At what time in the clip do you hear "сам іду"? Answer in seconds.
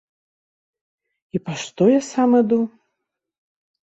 2.13-2.59